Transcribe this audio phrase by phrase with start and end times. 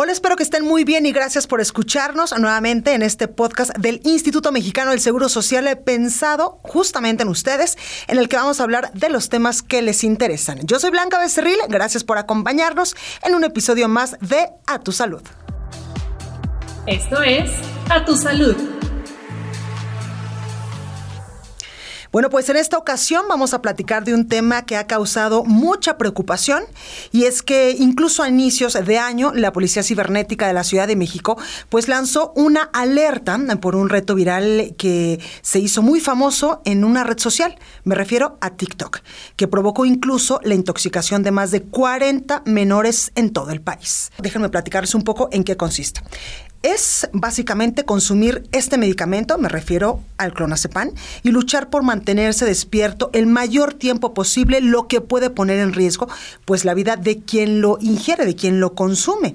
[0.00, 4.00] Hola, espero que estén muy bien y gracias por escucharnos nuevamente en este podcast del
[4.04, 7.76] Instituto Mexicano del Seguro Social pensado justamente en ustedes,
[8.06, 10.60] en el que vamos a hablar de los temas que les interesan.
[10.62, 15.22] Yo soy Blanca Becerril, gracias por acompañarnos en un episodio más de A Tu Salud.
[16.86, 17.50] Esto es
[17.90, 18.77] A Tu Salud
[22.18, 25.96] Bueno, pues en esta ocasión vamos a platicar de un tema que ha causado mucha
[25.98, 26.64] preocupación
[27.12, 30.96] y es que incluso a inicios de año la Policía Cibernética de la Ciudad de
[30.96, 31.38] México
[31.68, 37.04] pues lanzó una alerta por un reto viral que se hizo muy famoso en una
[37.04, 38.98] red social, me refiero a TikTok,
[39.36, 44.10] que provocó incluso la intoxicación de más de 40 menores en todo el país.
[44.18, 46.00] Déjenme platicarles un poco en qué consiste
[46.62, 50.90] es básicamente consumir este medicamento, me refiero al clonazepam,
[51.22, 56.08] y luchar por mantenerse despierto el mayor tiempo posible, lo que puede poner en riesgo
[56.44, 59.34] pues la vida de quien lo ingiere, de quien lo consume.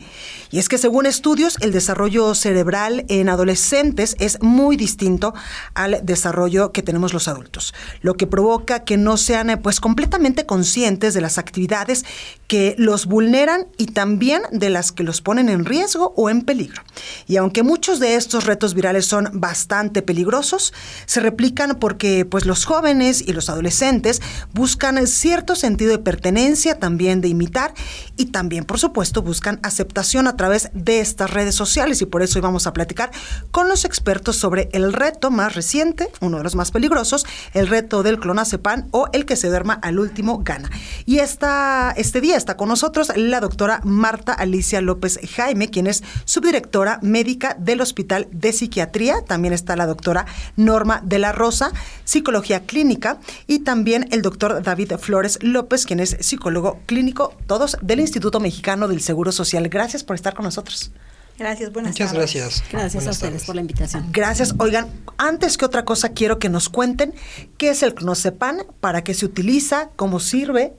[0.51, 5.33] Y es que según estudios, el desarrollo cerebral en adolescentes es muy distinto
[5.73, 11.13] al desarrollo que tenemos los adultos, lo que provoca que no sean pues completamente conscientes
[11.13, 12.05] de las actividades
[12.47, 16.83] que los vulneran y también de las que los ponen en riesgo o en peligro.
[17.27, 20.73] Y aunque muchos de estos retos virales son bastante peligrosos,
[21.05, 24.21] se replican porque pues los jóvenes y los adolescentes
[24.53, 27.73] buscan cierto sentido de pertenencia, también de imitar
[28.17, 32.39] y también por supuesto buscan aceptación a través de estas redes sociales y por eso
[32.39, 33.11] hoy vamos a platicar
[33.51, 38.03] con los expertos sobre el reto más reciente, uno de los más peligrosos, el reto
[38.03, 40.69] del clonazepam o el que se duerma al último gana.
[41.05, 46.03] Y esta, este día está con nosotros la doctora Marta Alicia López Jaime, quien es
[46.25, 49.23] subdirectora médica del Hospital de Psiquiatría.
[49.25, 51.71] También está la doctora Norma de la Rosa,
[52.03, 57.99] psicología clínica, y también el doctor David Flores López, quien es psicólogo clínico, todos del
[57.99, 59.69] Instituto Mexicano del Seguro Social.
[59.69, 60.91] Gracias por estar con nosotros.
[61.37, 62.63] Gracias, buenas Muchas gracias.
[62.71, 64.07] Gracias a ustedes por la invitación.
[64.11, 64.53] Gracias.
[64.59, 64.87] Oigan,
[65.17, 67.13] antes que otra cosa, quiero que nos cuenten
[67.57, 70.73] qué es el clonazepam, para qué se utiliza, cómo sirve.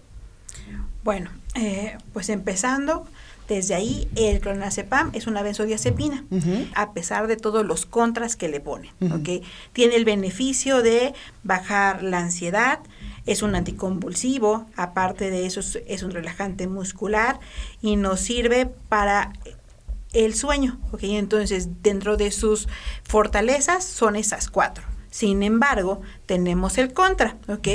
[1.02, 3.06] Bueno, eh, pues empezando,
[3.48, 6.24] desde ahí, el clonazepam es una benzodiazepina,
[6.74, 8.90] a pesar de todos los contras que le ponen.
[9.72, 11.12] Tiene el beneficio de
[11.42, 12.80] bajar la ansiedad,
[13.26, 17.38] es un anticonvulsivo, aparte de eso es, un relajante muscular
[17.82, 19.32] y nos sirve para
[20.12, 20.78] el sueño.
[21.00, 22.68] Entonces, dentro de sus
[23.02, 24.93] fortalezas son esas cuatro.
[25.14, 27.68] Sin embargo, tenemos el contra, ¿ok?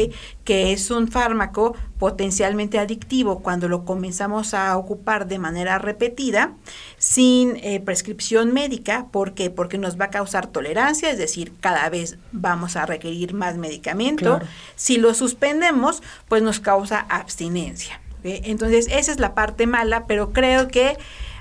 [0.43, 6.51] Que es un fármaco potencialmente adictivo cuando lo comenzamos a ocupar de manera repetida,
[6.97, 9.07] sin eh, prescripción médica.
[9.09, 9.49] ¿Por qué?
[9.49, 14.41] Porque nos va a causar tolerancia, es decir, cada vez vamos a requerir más medicamento.
[14.75, 18.01] Si lo suspendemos, pues nos causa abstinencia.
[18.21, 20.97] Entonces, esa es la parte mala, pero creo que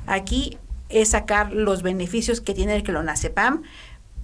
[0.07, 0.59] aquí
[0.91, 3.63] es sacar los beneficios que tiene el clonazepam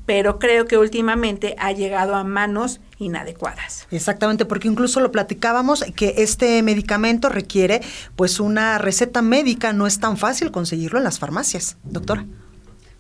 [0.07, 3.87] pero creo que últimamente ha llegado a manos inadecuadas.
[3.91, 7.81] Exactamente, porque incluso lo platicábamos que este medicamento requiere
[8.17, 12.27] pues una receta médica, no es tan fácil conseguirlo en las farmacias, doctora.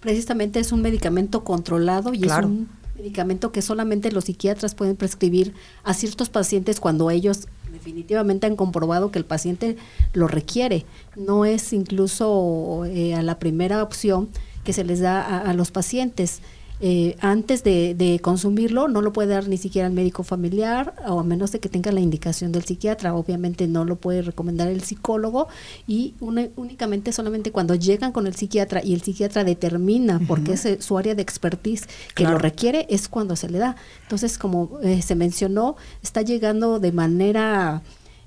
[0.00, 5.54] Precisamente es un medicamento controlado y es un medicamento que solamente los psiquiatras pueden prescribir
[5.82, 9.76] a ciertos pacientes cuando ellos definitivamente han comprobado que el paciente
[10.12, 10.86] lo requiere.
[11.16, 14.28] No es incluso eh, a la primera opción
[14.62, 16.40] que se les da a los pacientes.
[16.86, 21.24] Eh, antes de, consumirlo no lo puede dar ni siquiera el médico familiar o a
[21.24, 23.14] menos de que tenga la indicación del psiquiatra.
[23.14, 25.48] Obviamente no lo puede recomendar el psicólogo
[25.86, 30.98] y únicamente solamente cuando llegan con el psiquiatra y el psiquiatra determina porque es su
[30.98, 33.76] área de expertise que lo requiere es cuando se le da.
[34.02, 37.82] Entonces, como eh, se mencionó, está llegando de manera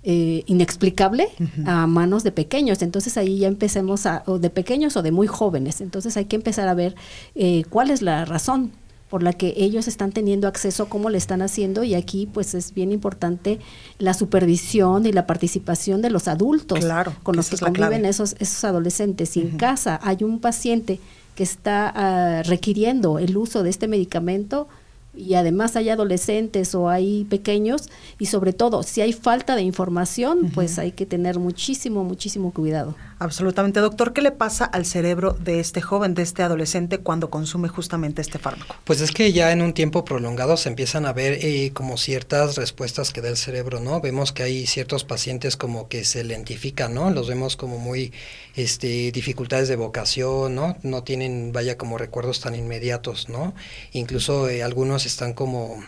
[0.09, 1.27] eh, inexplicable
[1.65, 2.81] a manos de pequeños.
[2.81, 5.81] Entonces ahí ya empecemos a, o de pequeños o de muy jóvenes.
[5.81, 6.95] Entonces hay que empezar a ver
[7.35, 8.71] eh, cuál es la razón
[9.09, 12.73] por la que ellos están teniendo acceso, cómo le están haciendo y aquí pues es
[12.73, 13.59] bien importante
[13.99, 16.79] la supervisión y la participación de los adultos
[17.21, 19.27] con los que conviven esos, esos adolescentes.
[19.27, 21.01] Si en casa hay un paciente
[21.35, 24.69] que está ah, requiriendo el uso de este medicamento,
[25.17, 30.51] y además hay adolescentes o hay pequeños y sobre todo si hay falta de información,
[30.53, 32.95] pues hay que tener muchísimo, muchísimo cuidado.
[33.19, 37.67] Absolutamente, doctor, ¿qué le pasa al cerebro de este joven, de este adolescente cuando consume
[37.67, 38.75] justamente este fármaco?
[38.83, 42.55] Pues es que ya en un tiempo prolongado se empiezan a ver eh, como ciertas
[42.57, 44.01] respuestas que da el cerebro, ¿no?
[44.01, 47.09] Vemos que hay ciertos pacientes como que se lentifican, ¿no?
[47.09, 48.13] Los vemos como muy
[48.55, 50.77] este, dificultades de vocación, ¿no?
[50.83, 53.55] No tienen, vaya, como recuerdos tan inmediatos, ¿no?
[53.93, 55.83] Incluso eh, algunos están como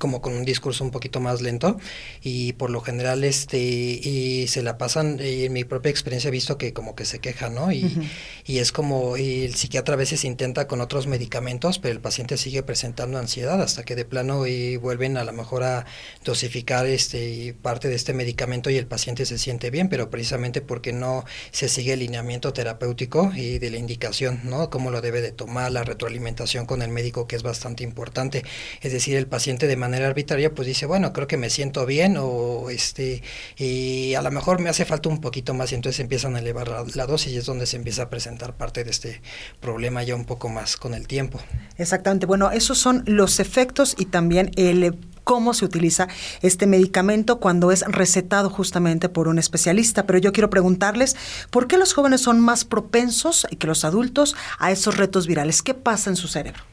[0.00, 1.78] como con un discurso un poquito más lento
[2.22, 6.30] y por lo general este y se la pasan y en mi propia experiencia he
[6.32, 8.10] visto que como que se queja no y,
[8.46, 12.62] y es como el psiquiatra a veces intenta con otros medicamentos pero el paciente sigue
[12.64, 15.86] presentando ansiedad hasta que de plano y vuelven a lo mejor a
[16.24, 20.92] dosificar este parte de este medicamento y el paciente se siente bien pero precisamente porque
[20.92, 25.30] no se sigue el lineamiento terapéutico y de la indicación no cómo lo debe de
[25.30, 28.44] tomar la retroalimentación con el médico que es bastante importante.
[28.80, 32.16] Es decir el paciente de manera arbitraria pues dice bueno creo que me siento bien
[32.18, 33.22] o este
[33.56, 36.68] y a lo mejor me hace falta un poquito más y entonces empiezan a elevar
[36.94, 39.20] la, dosis y es donde se empieza a presentar parte de este
[39.60, 41.40] problema ya un poco más con el tiempo.
[41.76, 46.08] Exactamente, bueno, esos son los efectos y también el cómo se utiliza
[46.42, 50.06] este medicamento cuando es recetado justamente por un especialista.
[50.06, 51.16] Pero yo quiero preguntarles,
[51.50, 55.62] ¿por qué los jóvenes son más propensos que los adultos a esos retos virales?
[55.62, 56.64] ¿Qué pasa en su cerebro?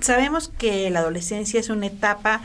[0.00, 2.42] Sabemos que la adolescencia es una etapa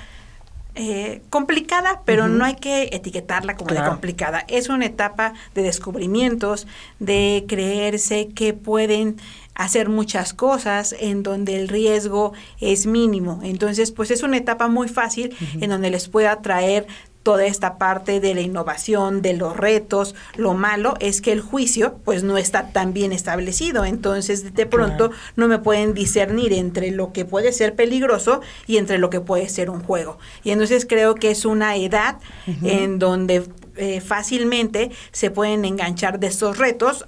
[0.73, 4.45] eh, complicada, pero no hay que etiquetarla como de complicada.
[4.47, 6.65] Es una etapa de descubrimientos,
[6.99, 9.17] de creerse que pueden
[9.53, 12.31] hacer muchas cosas en donde el riesgo
[12.61, 13.41] es mínimo.
[13.43, 16.87] Entonces, pues es una etapa muy fácil en donde les pueda traer
[17.23, 20.15] toda esta parte de la innovación, de los retos.
[20.35, 25.11] Lo malo es que el juicio pues no está tan bien establecido, entonces de pronto
[25.35, 29.49] no me pueden discernir entre lo que puede ser peligroso y entre lo que puede
[29.49, 30.17] ser un juego.
[30.43, 32.17] Y entonces creo que es una edad
[32.63, 33.43] en donde
[33.75, 37.05] eh, fácilmente se pueden enganchar de estos retos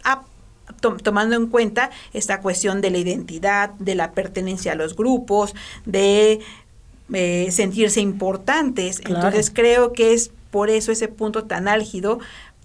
[1.01, 5.56] tomando en cuenta esta cuestión de la identidad, de la pertenencia a los grupos,
[5.86, 6.39] de
[7.11, 9.01] eh, sentirse importantes.
[9.05, 12.19] Entonces creo que es por eso ese punto tan álgido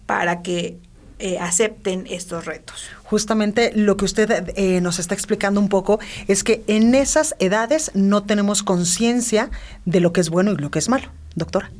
[0.06, 0.79] para que
[1.19, 2.85] eh, acepten estos retos.
[3.02, 5.99] Justamente lo que usted eh, nos está explicando un poco
[6.29, 9.50] es que en esas edades no tenemos conciencia
[9.85, 11.70] de lo que es bueno y lo que es malo, doctora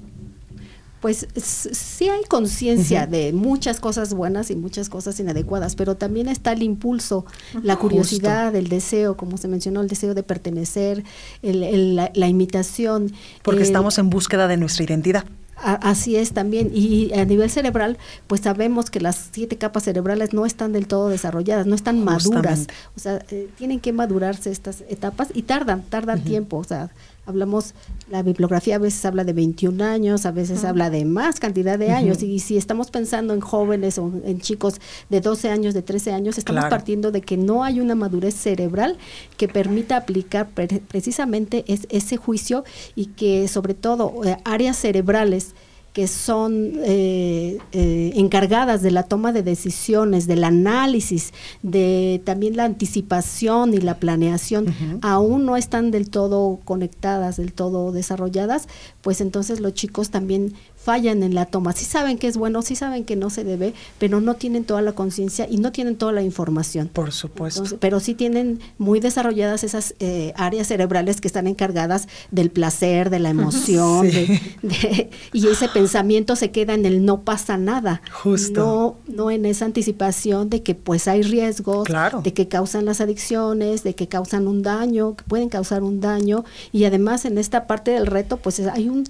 [1.00, 6.53] pues sí hay conciencia de muchas cosas buenas y muchas cosas inadecuadas, pero también está
[6.53, 7.25] el impulso,
[7.62, 11.05] la curiosidad, el deseo, como se mencionó, el deseo de pertenecer,
[11.43, 13.12] la, imitación.
[13.43, 15.25] Porque estamos en búsqueda de nuestra identidad.
[15.56, 16.71] así es también.
[16.75, 17.97] Y a nivel cerebral,
[18.27, 22.67] pues sabemos que las siete capas cerebrales no están del todo desarrolladas, no están maduras.
[22.97, 26.59] O sea, eh, tienen que madurarse estas etapas y tardan, tardan tiempo.
[26.59, 26.91] O sea,
[27.28, 27.75] hablamos,
[28.10, 31.90] la bibliografía a veces habla de 21 años, a veces habla de más cantidad de
[31.90, 34.80] años, y si estamos pensando en jóvenes o en chicos
[35.10, 38.96] de 12 años, de 13 años, estamos partiendo de que no hay una madurez cerebral
[39.36, 42.64] que permita aplicar precisamente ese juicio
[42.96, 45.54] y que sobre todo eh, áreas cerebrales
[45.93, 51.32] que son eh, eh, encargadas de la toma de decisiones, del análisis,
[51.62, 57.93] de también la anticipación y la planeación, aún no están del todo conectadas, del todo
[57.93, 58.69] desarrolladas,
[59.02, 60.55] pues entonces los chicos también
[60.88, 61.73] fallan en la toma.
[61.73, 64.81] Sí saben que es bueno, sí saben que no se debe, pero no tienen toda
[64.81, 66.88] la conciencia y no tienen toda la información.
[66.88, 67.64] Por supuesto.
[67.81, 73.19] pero sí tienen muy desarrolladas esas eh, áreas cerebrales que están encargadas del placer, de
[73.19, 74.08] la emoción,
[75.32, 78.02] y ese pensamiento se queda en el no pasa nada.
[78.12, 78.98] Justo.
[79.06, 81.88] No, no en esa anticipación de que pues hay riesgos,
[82.22, 86.44] de que causan las adicciones, de que causan un daño, que pueden causar un daño,
[86.72, 89.04] y además en esta parte del reto pues hay un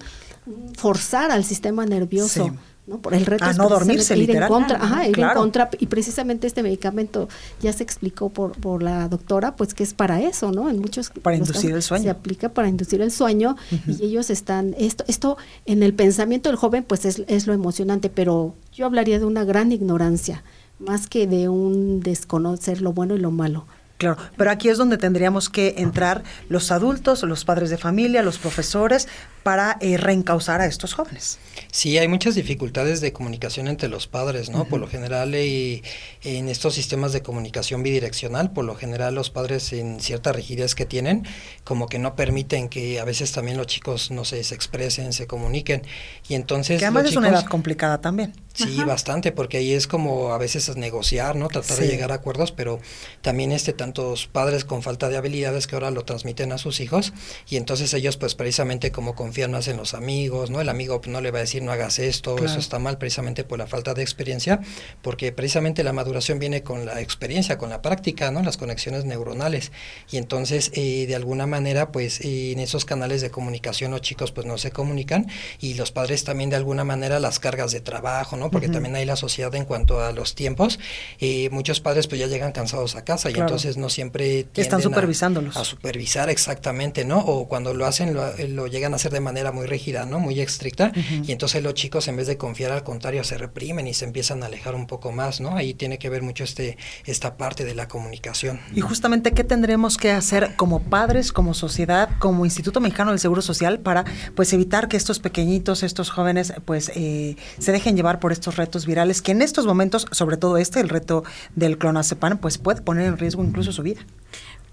[0.76, 2.50] forzar al sistema nervioso.
[2.88, 2.98] ¿No?
[2.98, 6.46] Por el reto a no dormirse, ir en contra, ajá, ir en contra y precisamente
[6.46, 7.28] este medicamento
[7.60, 10.70] ya se explicó por, por la doctora, pues que es para eso, ¿no?
[10.70, 12.04] En muchos para inducir el sueño.
[12.04, 16.56] Se aplica para inducir el sueño y ellos están esto esto en el pensamiento del
[16.56, 20.42] joven pues es, es lo emocionante, pero yo hablaría de una gran ignorancia
[20.78, 23.66] más que de un desconocer lo bueno y lo malo.
[23.98, 28.38] Claro, pero aquí es donde tendríamos que entrar los adultos, los padres de familia, los
[28.38, 29.08] profesores,
[29.48, 31.38] para eh, reencauzar a estos jóvenes.
[31.72, 34.66] Sí, hay muchas dificultades de comunicación entre los padres, ¿no?
[34.66, 35.82] Por lo general, y
[36.22, 40.84] en estos sistemas de comunicación bidireccional, por lo general los padres en cierta rigidez que
[40.84, 41.26] tienen,
[41.64, 45.26] como que no permiten que a veces también los chicos, no sé, se expresen, se
[45.26, 45.80] comuniquen.
[46.28, 46.78] Y entonces...
[46.78, 48.34] Que además es una edad complicada también.
[48.52, 51.48] Sí, bastante, porque ahí es como a veces negociar, ¿no?
[51.48, 52.80] Tratar de llegar a acuerdos, pero
[53.22, 57.12] también este tantos padres con falta de habilidades que ahora lo transmiten a sus hijos
[57.48, 60.60] y entonces ellos pues precisamente como confían más en los amigos, ¿no?
[60.60, 63.58] El amigo no le va a decir no hagas esto, eso está mal precisamente por
[63.58, 64.60] la falta de experiencia,
[65.02, 68.42] porque precisamente la maduración viene con la experiencia, con la práctica, ¿no?
[68.42, 69.70] Las conexiones neuronales
[70.10, 74.46] y entonces eh, de alguna manera pues en esos canales de comunicación los chicos pues
[74.46, 75.28] no se comunican
[75.60, 78.50] y los padres también de alguna manera las cargas de trabajo, ¿no?
[78.50, 80.78] Porque también hay la sociedad en cuanto a los tiempos,
[81.20, 85.56] eh, muchos padres pues ya llegan cansados a casa y entonces no siempre están supervisándolos.
[85.56, 87.18] A, supervisar exactamente, ¿no?
[87.18, 90.18] O cuando lo hacen lo, llegan a hacer de manera muy rígida, ¿no?
[90.18, 90.92] Muy estricta
[91.24, 94.42] y entonces los chicos en vez de confiar al contrario se reprimen y se empiezan
[94.42, 95.56] a alejar un poco más, ¿no?
[95.56, 98.60] Ahí tiene que ver mucho este esta parte de la comunicación.
[98.74, 103.42] Y justamente qué tendremos que hacer como padres, como sociedad, como Instituto Mexicano del Seguro
[103.42, 108.32] Social para pues evitar que estos pequeñitos, estos jóvenes pues eh, se dejen llevar por
[108.32, 112.58] estos retos virales que en estos momentos, sobre todo este, el reto del clonazepam, pues
[112.58, 114.00] puede poner en riesgo incluso su vida.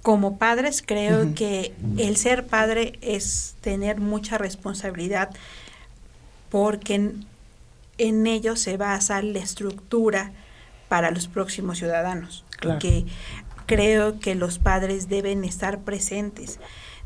[0.05, 5.31] Como padres creo que el ser padre es tener mucha responsabilidad
[6.51, 7.25] porque en,
[7.97, 10.31] en ello se basa la estructura
[10.89, 12.45] para los próximos ciudadanos.
[12.79, 13.07] Que
[13.65, 16.59] creo que los padres deben estar presentes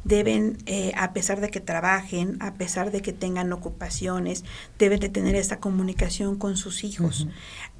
[0.03, 4.43] deben, eh, a pesar de que trabajen, a pesar de que tengan ocupaciones,
[4.77, 7.27] deben de tener esta comunicación con sus hijos.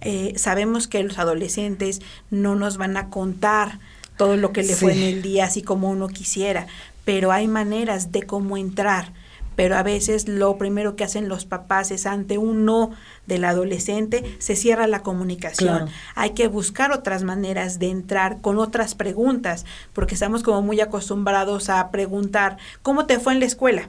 [0.01, 3.79] Eh, sabemos que los adolescentes no nos van a contar
[4.19, 6.67] todo lo que le fue en el día así como uno quisiera,
[7.05, 9.13] pero hay maneras de cómo entrar.
[9.55, 12.91] Pero a veces lo primero que hacen los papás es ante un no
[13.27, 15.87] del adolescente, se cierra la comunicación.
[16.15, 21.69] Hay que buscar otras maneras de entrar con otras preguntas, porque estamos como muy acostumbrados
[21.69, 23.87] a preguntar, ¿cómo te fue en la escuela?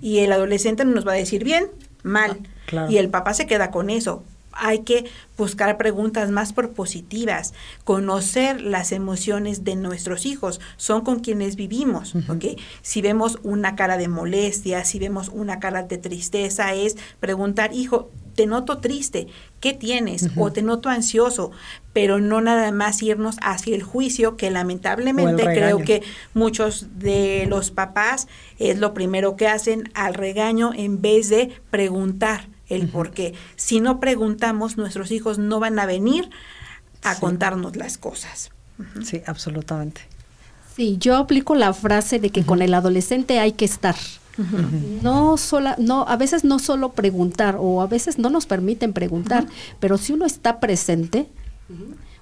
[0.00, 1.66] Y el adolescente nos va a decir bien,
[2.04, 2.38] mal.
[2.72, 4.22] Ah, y el papá se queda con eso
[4.56, 5.04] hay que
[5.36, 12.14] buscar preguntas más propositivas, conocer las emociones de nuestros hijos, son con quienes vivimos,
[12.82, 18.10] Si vemos una cara de molestia, si vemos una cara de tristeza, es preguntar, hijo,
[18.34, 19.28] te noto triste,
[19.60, 20.30] ¿qué tienes?
[20.36, 21.52] O te noto ansioso,
[21.92, 26.02] pero no nada más irnos hacia el juicio, que lamentablemente creo que
[26.34, 28.26] muchos de los papás
[28.58, 33.34] es lo primero que hacen al regaño en vez de preguntar el por qué.
[33.56, 36.30] Si no preguntamos, nuestros hijos no van a venir
[37.02, 38.50] a contarnos las cosas.
[39.02, 40.02] Sí, absolutamente.
[40.74, 43.94] Sí, yo aplico la frase de que con el adolescente hay que estar.
[45.02, 49.46] No sola, no, a veces no solo preguntar, o a veces no nos permiten preguntar,
[49.78, 51.28] pero si uno está presente,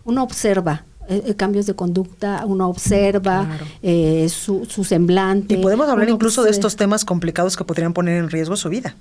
[0.04, 5.54] uno observa, eh, eh, cambios de conducta, uno observa eh, su, su, semblante.
[5.54, 8.94] Y podemos hablar incluso de estos temas complicados que podrían poner en riesgo su vida.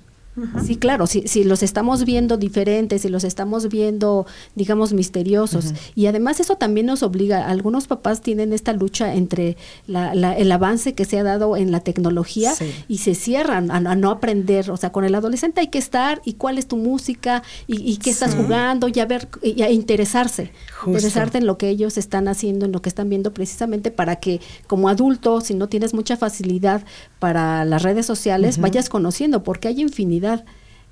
[0.64, 5.74] Sí, claro, si, si los estamos viendo diferentes, si los estamos viendo, digamos, misteriosos.
[5.94, 10.94] Y además eso también nos obliga, algunos papás tienen esta lucha entre la, el avance
[10.94, 12.54] que se ha dado en la tecnología
[12.88, 14.70] y se cierran a, no aprender.
[14.70, 18.08] O sea, con el adolescente hay que estar y cuál es tu música y, qué
[18.08, 20.50] estás jugando y a ver, y a interesarse.
[20.86, 24.40] Interesarte en lo que ellos están haciendo, en lo que están viendo precisamente para que
[24.66, 26.84] como adulto, si no tienes mucha facilidad
[27.18, 30.21] para las redes sociales, vayas conociendo, porque hay infinidad.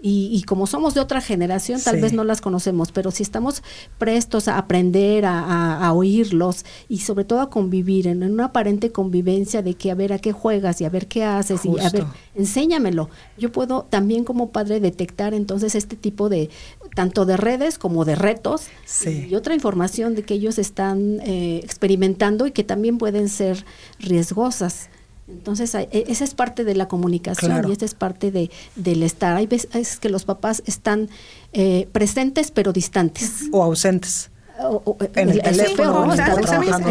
[0.02, 3.62] Y, como somos de otra generación, tal vez no las conocemos, pero si estamos
[3.98, 9.74] prestos a aprender, a, oírlos y sobre todo a convivir en, una aparente convivencia de
[9.74, 13.10] que a ver a qué juegas y a ver qué haces y a ver, enséñamelo.
[13.36, 16.48] Yo puedo también como padre detectar entonces este tipo de,
[16.94, 18.68] tanto de redes como de retos
[19.04, 23.66] y otra información de que ellos están eh, experimentando y que también pueden ser
[23.98, 24.88] riesgosas.
[25.30, 29.36] Entonces, e, esa es parte de la comunicación y esa es parte de, del estar.
[29.36, 31.08] Hay veces que los papás están
[31.52, 33.48] eh, presentes pero distantes.
[33.52, 34.30] O ausentes.
[35.14, 36.18] en el, teléfono, hay,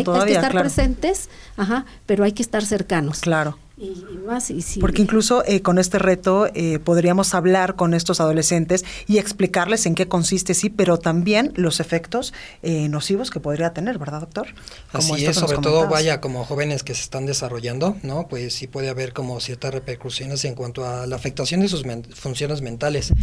[0.03, 3.19] que estar presentes, ajá, pero hay que estar cercanos.
[3.19, 3.57] Claro.
[3.81, 8.83] Y, más, y Porque incluso eh, con este reto eh, podríamos hablar con estos adolescentes
[9.07, 13.97] y explicarles en qué consiste, sí, pero también los efectos eh, nocivos que podría tener,
[13.97, 14.47] ¿verdad, doctor?
[14.91, 18.27] Así es, sobre todo, vaya, como jóvenes que se están desarrollando, ¿no?
[18.27, 22.61] Pues sí puede haber como ciertas repercusiones en cuanto a la afectación de sus funciones
[22.61, 23.13] mentales.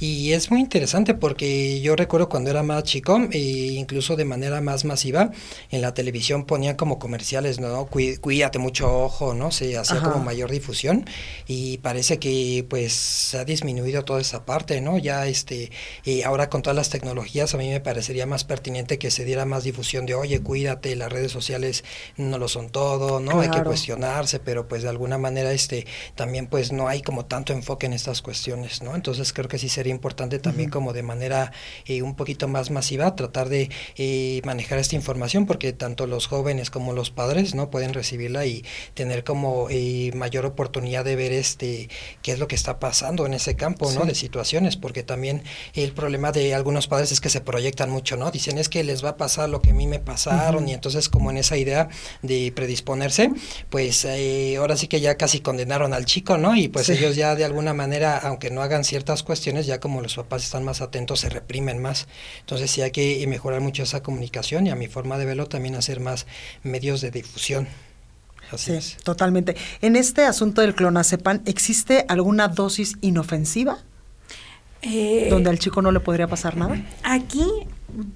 [0.00, 4.60] Y es muy interesante porque yo recuerdo cuando era más chico, e incluso de manera
[4.60, 5.30] más masiva,
[5.70, 7.86] en la televisión ponían como comerciales, ¿no?
[7.86, 9.52] Cuídate mucho ojo, ¿no?
[9.52, 11.04] Se hacía como mayor difusión
[11.46, 14.98] y parece que pues se ha disminuido toda esa parte, ¿no?
[14.98, 15.70] Ya este,
[16.04, 19.44] y ahora con todas las tecnologías a mí me parecería más pertinente que se diera
[19.44, 21.84] más difusión de, oye, cuídate, las redes sociales
[22.16, 23.40] no lo son todo, ¿no?
[23.40, 27.52] Hay que cuestionarse, pero pues de alguna manera este, también pues no hay como tanto
[27.52, 28.94] enfoque en estas cuestiones, ¿no?
[28.94, 31.52] Entonces creo que sí sería importante también como de manera
[31.86, 36.70] eh, un poquito más masiva tratar de eh, manejar esta información porque tanto los jóvenes
[36.70, 37.70] como los padres, ¿no?
[37.70, 38.64] Pueden recibirla y
[38.94, 39.68] tener como...
[39.70, 41.88] Eh, eh, mayor oportunidad de ver este
[42.22, 44.04] qué es lo que está pasando en ese campo, ¿no?
[44.04, 45.42] De situaciones, porque también
[45.74, 48.30] el problema de algunos padres es que se proyectan mucho, ¿no?
[48.30, 51.08] Dicen es que les va a pasar lo que a mí me pasaron y entonces
[51.08, 51.88] como en esa idea
[52.22, 53.30] de predisponerse,
[53.68, 56.56] pues eh, ahora sí que ya casi condenaron al chico, ¿no?
[56.56, 60.14] Y pues ellos ya de alguna manera, aunque no hagan ciertas cuestiones, ya como los
[60.14, 62.06] papás están más atentos, se reprimen más.
[62.40, 65.74] Entonces sí hay que mejorar mucho esa comunicación y a mi forma de verlo también
[65.74, 66.26] hacer más
[66.62, 67.68] medios de difusión.
[68.52, 69.56] Así sí, totalmente.
[69.80, 73.78] En este asunto del clonazepam, ¿existe alguna dosis inofensiva?
[74.82, 76.82] Eh, donde al chico no le podría pasar nada.
[77.02, 77.44] Aquí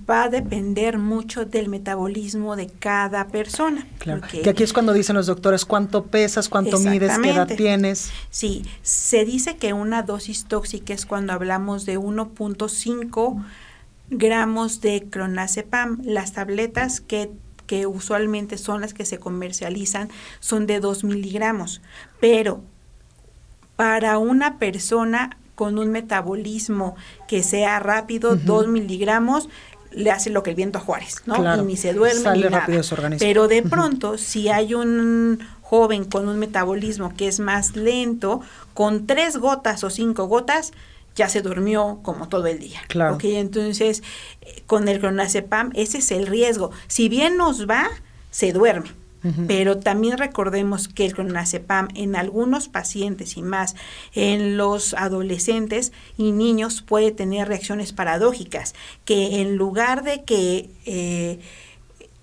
[0.09, 3.87] va a depender mucho del metabolismo de cada persona.
[3.99, 4.23] Claro.
[4.31, 8.11] Que aquí es cuando dicen los doctores cuánto pesas, cuánto mides, qué edad tienes.
[8.31, 13.45] Sí, se dice que una dosis tóxica es cuando hablamos de 1.5
[14.11, 16.01] gramos de clonazepam.
[16.05, 17.31] Las tabletas que
[17.67, 21.81] que usualmente son las que se comercializan, son de 2 miligramos.
[22.21, 22.63] Pero
[23.77, 26.97] para una persona con un metabolismo
[27.29, 29.49] que sea rápido, 2 miligramos,
[29.93, 31.37] le hace lo que el viento a Juárez, ¿no?
[31.37, 32.67] y ni se duerme ni nada.
[33.19, 38.41] Pero de pronto, si hay un joven con un metabolismo que es más lento,
[38.75, 40.73] con tres gotas o cinco gotas,
[41.15, 42.81] ya se durmió como todo el día.
[42.89, 43.19] Claro.
[43.23, 44.03] Entonces,
[44.41, 46.71] eh, con el clonazepam, ese es el riesgo.
[46.89, 47.89] Si bien nos va,
[48.31, 48.91] se duerme.
[49.47, 53.75] Pero también recordemos que el clonazepam en algunos pacientes y más
[54.15, 58.75] en los adolescentes y niños puede tener reacciones paradójicas,
[59.07, 61.41] que en lugar de que eh,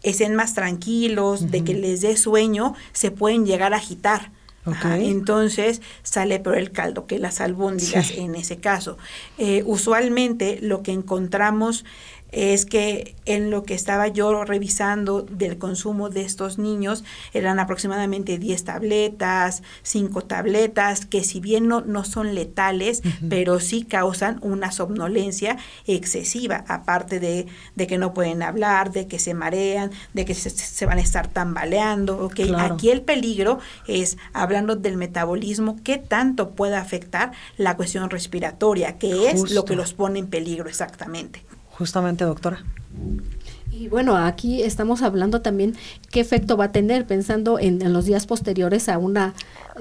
[0.03, 4.31] estén más tranquilos, de que les dé sueño, se pueden llegar a agitar
[4.65, 8.97] entonces sale por el caldo, que las albóndigas en ese caso.
[9.37, 11.83] Eh, usualmente lo que encontramos
[12.31, 18.37] es que en lo que estaba yo revisando del consumo de estos niños eran aproximadamente
[18.37, 24.71] 10 tabletas, 5 tabletas, que si bien no, no son letales, pero sí causan una
[24.71, 30.33] somnolencia excesiva, aparte de, de, que no pueden hablar, de que se marean, de que
[30.33, 32.17] se, van a estar tambaleando.
[32.17, 32.53] ¿okay?
[32.57, 39.29] Aquí el peligro es, hablando del metabolismo, qué tanto puede afectar la cuestión respiratoria, que
[39.29, 41.43] es lo que los pone en peligro exactamente
[41.81, 42.63] justamente, doctora.
[43.71, 45.75] Y bueno, aquí estamos hablando también
[46.11, 49.33] qué efecto va a tener, pensando en, los días posteriores a una,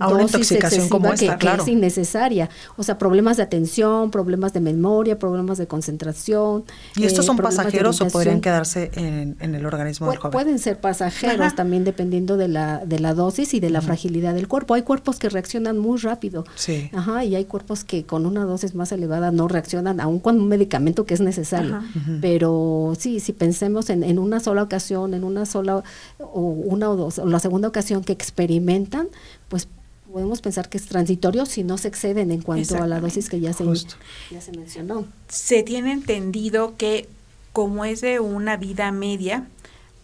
[0.09, 2.49] dosis excesiva que, es innecesaria.
[2.77, 6.65] O sea, problemas de atención, problemas de memoria, problemas de concentración.
[6.97, 10.33] ¿Y estos son pasajeros o podrían quedarse en, el organismo del joven?
[10.33, 14.49] Pueden ser pasajeros también dependiendo de la, de la dosis y de la fragilidad del
[14.49, 14.75] cuerpo.
[14.75, 16.45] Hay cuerpos que reaccionan muy rápido.
[16.55, 16.91] Sí.
[16.93, 20.49] Ajá, y hay cuerpos que con una dosis más elevada no reaccionan, aun con un
[20.49, 21.81] medicamento que es necesario.
[22.21, 25.83] Pero sí, si pensemos en, una sola ocasión, en una sola
[26.19, 29.09] o una o dos, o la segunda ocasión que experimentan,
[29.49, 29.69] pues
[30.11, 33.41] podemos pensar que es transitorio si no se exceden en cuanto a la dosis que
[33.41, 33.65] ya se,
[34.31, 35.07] ya se mencionó.
[35.29, 37.09] Se tiene entendido que
[37.53, 39.47] como es de una vida media,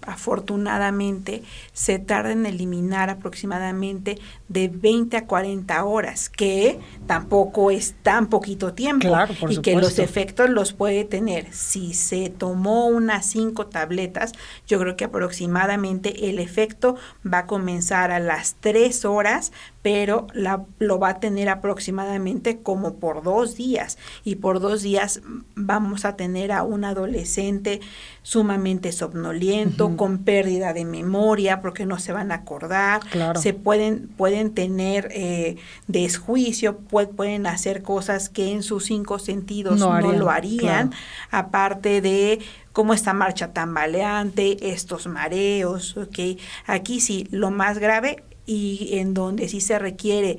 [0.06, 1.42] afortunadamente
[1.72, 8.72] se tarda en eliminar aproximadamente de 20 a 40 horas, que tampoco es tan poquito
[8.72, 9.08] tiempo
[9.48, 11.52] y que los efectos los puede tener.
[11.52, 14.32] Si se tomó unas 5 tabletas,
[14.66, 19.52] yo creo que aproximadamente el efecto va a comenzar a las 3 horas,
[19.86, 25.20] pero la, lo va a tener aproximadamente como por dos días y por dos días
[25.54, 27.80] vamos a tener a un adolescente
[28.22, 33.00] sumamente somnoliento, con pérdida de memoria porque no se van a acordar,
[33.36, 35.54] se pueden, pueden tener eh,
[35.86, 40.90] desjuicio, pueden hacer cosas que en sus cinco sentidos no, lo harían,
[41.30, 42.40] aparte de
[42.72, 46.40] cómo esta marcha tambaleante, estos mareos, ¿ok?
[46.66, 50.38] Aquí sí, lo más grave y en donde sí se requiere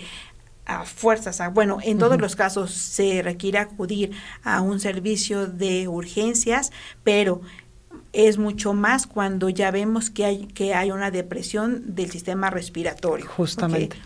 [0.65, 4.11] a fuerzas, bueno, en todos los casos se requiere acudir
[4.43, 6.71] a un servicio de urgencias,
[7.03, 7.41] pero
[8.11, 13.27] es mucho más cuando ya vemos que hay, que hay una depresión del sistema respiratorio.
[13.27, 13.97] Justamente.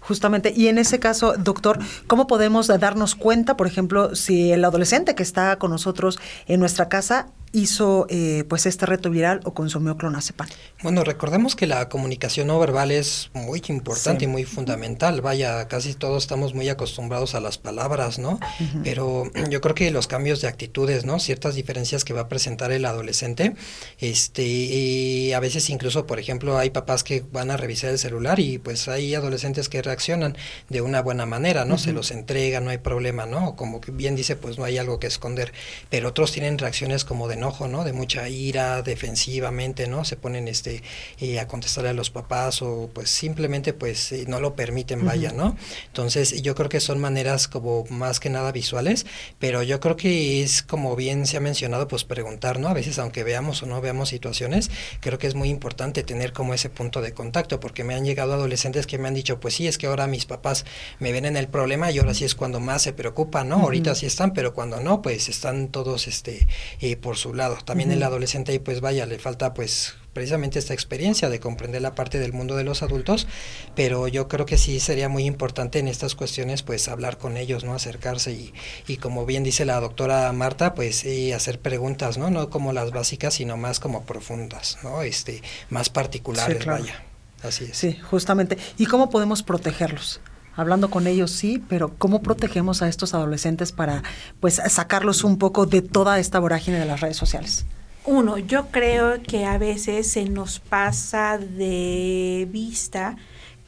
[0.00, 5.16] Justamente, y en ese caso, doctor, ¿cómo podemos darnos cuenta, por ejemplo, si el adolescente
[5.16, 9.96] que está con nosotros en nuestra casa hizo eh, pues este reto viral o consumió
[9.96, 10.48] clonazepam.
[10.82, 15.20] Bueno, recordemos que la comunicación no verbal es muy importante y muy fundamental.
[15.20, 18.38] Vaya, casi todos estamos muy acostumbrados a las palabras, ¿no?
[18.84, 21.18] Pero yo creo que los cambios de actitudes, ¿no?
[21.18, 23.54] Ciertas diferencias que va a presentar el adolescente,
[24.00, 28.38] este, y a veces incluso, por ejemplo, hay papás que van a revisar el celular
[28.40, 30.36] y pues hay adolescentes que reaccionan
[30.68, 31.78] de una buena manera, ¿no?
[31.78, 33.56] Se los entrega, no hay problema, ¿no?
[33.56, 35.52] Como bien dice, pues no hay algo que esconder,
[35.90, 37.84] pero otros tienen reacciones como de enojo, ¿no?
[37.84, 40.04] De mucha ira, defensivamente, ¿no?
[40.04, 40.82] Se ponen este
[41.20, 45.32] eh, a contestarle a los papás o pues simplemente pues eh, no lo permiten, vaya,
[45.32, 45.56] ¿no?
[45.86, 49.06] Entonces yo creo que son maneras como más que nada visuales,
[49.38, 52.68] pero yo creo que es como bien se ha mencionado, pues preguntar, ¿no?
[52.68, 54.70] A veces aunque veamos o no veamos situaciones,
[55.00, 58.34] creo que es muy importante tener como ese punto de contacto, porque me han llegado
[58.34, 60.64] adolescentes que me han dicho, pues sí, es que ahora mis papás
[60.98, 63.56] me ven en el problema y ahora sí es cuando más se preocupan, ¿no?
[63.56, 66.46] Ahorita sí están, pero cuando no, pues están todos este
[66.80, 67.58] eh, por su lado.
[67.64, 71.94] También el adolescente ahí pues vaya, le falta pues precisamente esta experiencia de comprender la
[71.94, 73.26] parte del mundo de los adultos,
[73.74, 77.64] pero yo creo que sí sería muy importante en estas cuestiones pues hablar con ellos,
[77.64, 77.74] ¿no?
[77.74, 78.54] Acercarse y,
[78.86, 82.30] y como bien dice la doctora Marta, pues hacer preguntas, ¿no?
[82.30, 85.02] No como las básicas, sino más como profundas, ¿no?
[85.02, 87.02] Este, más particulares, vaya.
[87.42, 87.76] Así es.
[87.76, 88.56] Sí, justamente.
[88.78, 90.20] ¿Y cómo podemos protegerlos?
[90.56, 94.02] Hablando con ellos sí, pero ¿cómo protegemos a estos adolescentes para
[94.40, 97.66] pues sacarlos un poco de toda esta vorágine de las redes sociales?
[98.04, 103.16] Uno, yo creo que a veces se nos pasa de vista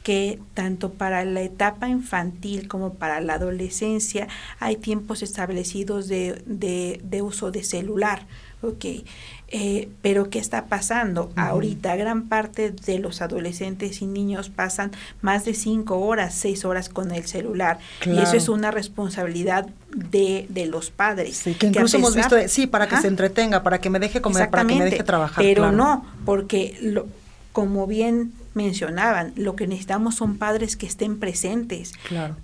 [0.03, 4.27] que tanto para la etapa infantil como para la adolescencia
[4.59, 8.25] hay tiempos establecidos de, de, de uso de celular.
[8.61, 9.05] Okay.
[9.51, 11.31] Eh, pero ¿qué está pasando?
[11.35, 14.91] Ahorita gran parte de los adolescentes y niños pasan
[15.21, 17.79] más de cinco horas, seis horas con el celular.
[18.05, 21.37] Y eso es una responsabilidad de, de los padres.
[21.37, 24.49] Sí, que incluso hemos visto, sí, para que se entretenga, para que me deje comer,
[24.49, 25.43] para que me deje trabajar.
[25.43, 27.07] Pero no, porque lo,
[27.51, 31.93] como bien mencionaban, lo que necesitamos son padres que estén presentes.
[32.07, 32.35] Claro.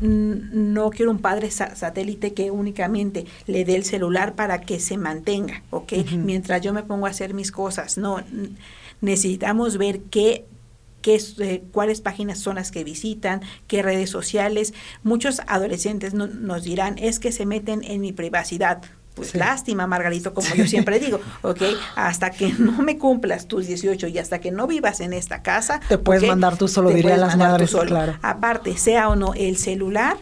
[0.00, 5.62] no quiero un padre satélite que únicamente le dé el celular para que se mantenga,
[5.70, 5.92] ¿ok?
[6.16, 7.98] Mientras yo me pongo a hacer mis cosas.
[7.98, 8.22] No,
[9.00, 10.44] necesitamos ver qué
[11.02, 14.74] qué, eh, cuáles páginas son las que visitan, qué redes sociales.
[15.02, 18.82] Muchos adolescentes nos dirán, es que se meten en mi privacidad.
[19.20, 21.62] Pues lástima, Margarito, como yo siempre digo, ¿ok?
[21.94, 25.80] Hasta que no me cumplas tus 18 y hasta que no vivas en esta casa.
[25.88, 27.70] Te puedes mandar tú solo, diría las madres.
[27.86, 28.16] Claro.
[28.22, 30.16] Aparte, sea o no, el celular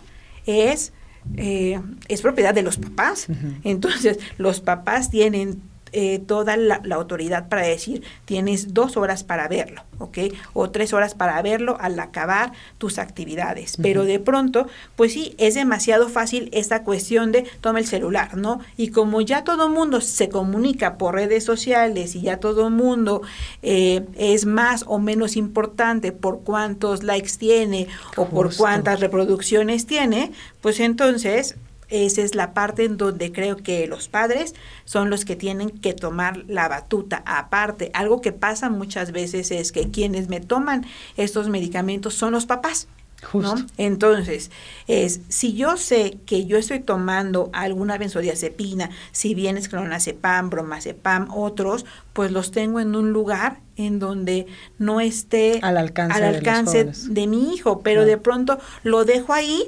[0.46, 0.92] es,
[1.36, 3.28] eh, es propiedad de los papás.
[3.62, 9.82] Entonces, los papás tienen eh, toda la, autoridad para decir tienes dos horas para verlo,
[9.98, 10.18] ¿ok?
[10.52, 13.76] O tres horas para verlo al acabar tus actividades.
[13.80, 18.60] Pero de pronto, pues sí, es demasiado fácil esta cuestión de toma el celular, ¿no?
[18.76, 23.22] Y como ya todo mundo se comunica por redes sociales y ya todo mundo
[23.62, 30.32] eh, es más o menos importante por cuántos likes tiene o por cuántas reproducciones tiene,
[30.60, 31.56] pues entonces
[31.88, 35.94] esa es la parte en donde creo que los padres son los que tienen que
[35.94, 37.22] tomar la batuta.
[37.26, 42.46] Aparte, algo que pasa muchas veces es que quienes me toman estos medicamentos son los
[42.46, 42.88] papás.
[43.34, 43.56] ¿no?
[43.76, 44.50] Entonces,
[44.86, 51.28] es, si yo sé que yo estoy tomando alguna benzodiazepina, si bien es clonazepam, bromazepam,
[51.34, 54.46] otros, pues los tengo en un lugar en donde
[54.78, 59.64] no esté al alcance, de, mi hijo, pero de pronto lo dejo ahí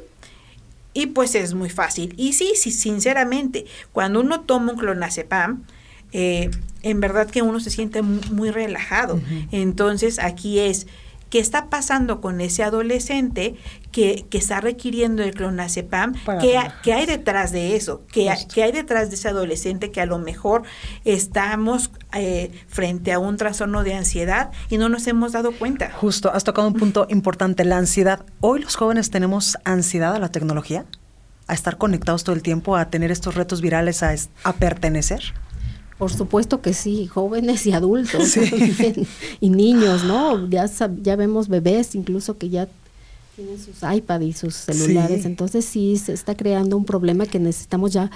[0.92, 2.14] y pues es muy fácil.
[2.16, 5.64] Y sí, sí, sinceramente, cuando uno toma un clonazepam,
[6.12, 6.50] eh,
[6.82, 9.20] en verdad que uno se siente muy, relajado.
[9.52, 10.86] Entonces aquí es,
[11.30, 13.54] ¿qué está pasando con ese adolescente
[13.92, 16.14] que, que está requiriendo el clonazepam?
[16.40, 18.02] ¿Qué, ¿Qué, hay detrás de eso?
[18.12, 20.64] ¿Qué, ¿Qué, hay detrás de ese adolescente que a lo mejor
[21.04, 25.90] estamos eh, frente a un trastorno de ansiedad y no nos hemos dado cuenta?
[25.92, 28.24] Justo, has tocado un punto importante, la ansiedad.
[28.40, 30.84] Hoy los jóvenes tenemos ansiedad a la tecnología,
[31.46, 35.32] a estar conectados todo el tiempo, a tener estos retos virales, a, a pertenecer.
[36.00, 38.34] Por supuesto que sí, jóvenes y adultos
[39.40, 40.48] y niños, ¿no?
[40.48, 40.64] Ya,
[41.02, 42.68] ya vemos bebés incluso que ya
[43.36, 47.92] tienen sus iPad y sus celulares, entonces sí se está creando un problema que necesitamos
[47.92, 48.10] ya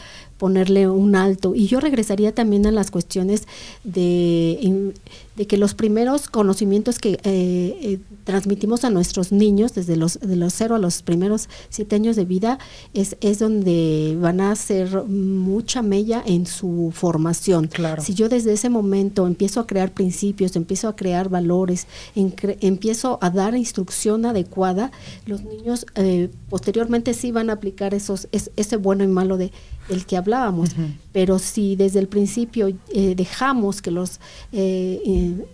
[0.45, 1.55] ponerle un alto.
[1.55, 3.49] Y yo regresaría también a las cuestiones
[3.83, 4.93] de,
[5.37, 10.37] de que los primeros conocimientos que eh, eh, transmitimos a nuestros niños desde los, de
[10.37, 12.59] los cero a los primeros siete años de vida
[12.93, 17.69] es, es donde van a hacer mucha mella en su formación.
[17.69, 18.03] Claro.
[18.03, 23.31] Si yo desde ese momento empiezo a crear principios, empiezo a crear valores, empiezo a
[23.31, 24.93] dar instrucción adecuada,
[25.25, 29.51] los niños eh, posteriormente sí van a aplicar esos, ese bueno y malo de
[29.89, 30.71] el que hablábamos.
[31.13, 34.21] Pero si desde el principio eh, dejamos que los
[34.53, 35.47] eh, eh,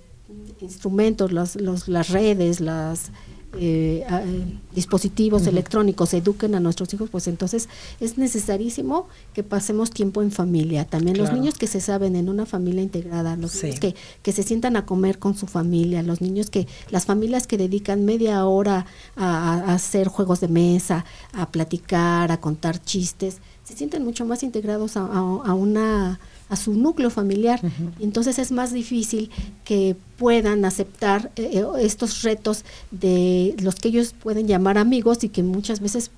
[0.60, 3.10] instrumentos, los, las redes, los
[4.72, 10.84] dispositivos electrónicos eduquen a nuestros hijos, pues entonces es necesarísimo que pasemos tiempo en familia.
[10.84, 14.44] También los niños que se saben en una familia integrada, los niños que, que se
[14.44, 18.86] sientan a comer con su familia, los niños que, las familias que dedican media hora
[19.16, 23.38] a, a hacer juegos de mesa, a platicar, a contar chistes,
[23.70, 25.04] se sienten mucho más integrados a,
[25.54, 27.60] una a su núcleo familiar.
[27.98, 29.30] y entonces es más difícil
[29.64, 35.28] que puedan aceptar eh, eh, estos retos de los que ellos pueden llamar amigos y
[35.28, 36.10] que muchas veces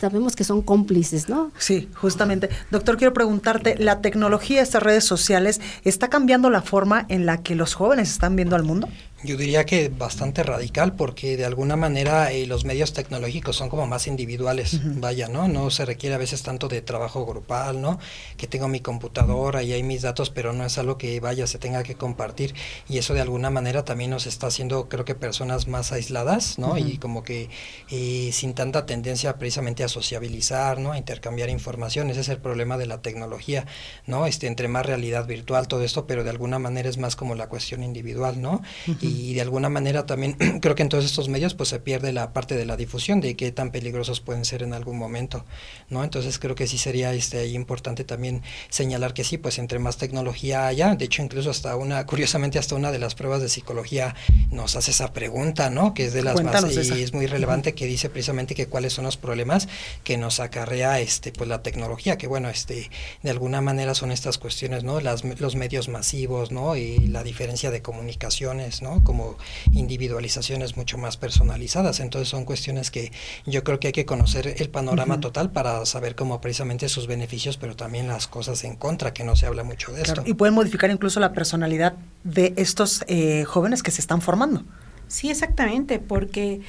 [0.00, 1.52] sabemos que son cómplices, ¿no?
[1.58, 2.48] Sí, justamente.
[2.70, 7.54] Doctor, quiero preguntarte, ¿la tecnología, estas redes sociales, está cambiando la forma en la que
[7.54, 8.88] los jóvenes están viendo al mundo?
[9.22, 13.86] Yo diría que bastante radical porque de alguna manera eh, los medios tecnológicos son como
[13.86, 15.46] más individuales, vaya, ¿no?
[15.46, 17.98] No se requiere a veces tanto de trabajo grupal, ¿no?
[18.38, 21.58] Que tengo mi computadora y hay mis datos, pero no es algo que vaya, se
[21.58, 22.54] tenga que compartir
[22.88, 26.78] y eso de alguna manera también nos está haciendo, creo que personas más aisladas, ¿no?
[26.78, 27.50] Y como que
[27.90, 30.92] eh, sin tanta tendencia precisamente a sociabilizar, ¿no?
[30.92, 33.66] A intercambiar información, ese es el problema de la tecnología,
[34.06, 34.26] ¿no?
[34.26, 37.50] Este, entre más realidad virtual, todo esto, pero de alguna manera es más como la
[37.50, 38.62] cuestión individual, ¿no?
[39.09, 42.32] y de alguna manera también creo que en todos estos medios pues se pierde la
[42.32, 45.44] parte de la difusión de qué tan peligrosos pueden ser en algún momento,
[45.88, 46.04] ¿no?
[46.04, 50.66] Entonces creo que sí sería este importante también señalar que sí, pues entre más tecnología
[50.66, 54.14] haya, de hecho incluso hasta una, curiosamente hasta una de las pruebas de psicología
[54.50, 55.94] nos hace esa pregunta, ¿no?
[55.94, 59.04] Que es de las más y es muy relevante que dice precisamente que cuáles son
[59.04, 59.68] los problemas
[60.04, 62.90] que nos acarrea este pues la tecnología, que bueno, este
[63.22, 65.00] de alguna manera son estas cuestiones, ¿no?
[65.00, 66.76] Las, los medios masivos, ¿no?
[66.76, 68.99] Y la diferencia de comunicaciones, ¿no?
[69.04, 69.36] Como
[69.72, 72.00] individualizaciones mucho más personalizadas.
[72.00, 73.12] Entonces son cuestiones que
[73.46, 77.56] yo creo que hay que conocer el panorama total para saber cómo precisamente sus beneficios,
[77.56, 80.22] pero también las cosas en contra, que no se habla mucho de esto.
[80.26, 84.64] Y pueden modificar incluso la personalidad de estos eh, jóvenes que se están formando.
[85.08, 86.60] Sí, exactamente, porque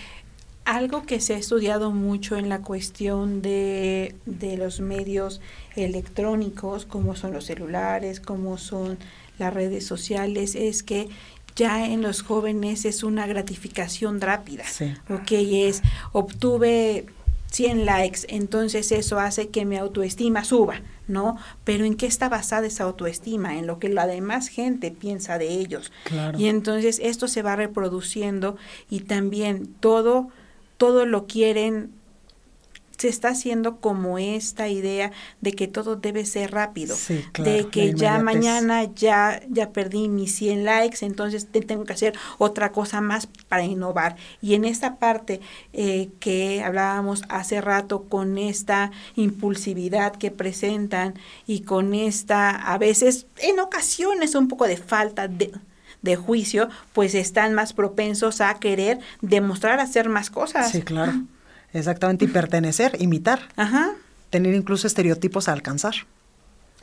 [0.66, 5.42] algo que se ha estudiado mucho en la cuestión de, de, los medios
[5.76, 8.98] electrónicos, como son los celulares, como son
[9.38, 11.10] las redes sociales, es que
[11.56, 14.64] ya en los jóvenes es una gratificación rápida.
[15.10, 17.06] Ok, es obtuve
[17.52, 21.38] 100 likes, entonces eso hace que mi autoestima suba, ¿no?
[21.66, 23.58] Pero ¿en qué está basada esa autoestima?
[23.58, 25.92] En lo que la demás gente piensa de ellos.
[26.38, 28.56] Y entonces esto se va reproduciendo
[28.90, 30.30] y también todo,
[30.78, 31.92] todo lo quieren
[33.02, 35.12] se está haciendo como esta idea
[35.42, 36.96] de que todo debe ser rápido,
[37.40, 42.72] de que ya mañana ya, ya perdí mis 100 likes, entonces tengo que hacer otra
[42.72, 44.18] cosa más para innovar.
[44.40, 45.42] Y en esta parte
[45.74, 51.16] eh, que hablábamos hace rato con esta impulsividad que presentan
[51.48, 55.52] y con esta, a veces, en ocasiones, un poco de falta de,
[56.04, 60.72] de juicio, pues están más propensos a querer demostrar hacer más cosas.
[60.72, 61.14] Sí, claro.
[61.74, 63.50] Exactamente, y pertenecer, imitar.
[63.56, 63.92] Ajá.
[64.30, 65.94] Tener incluso estereotipos a alcanzar.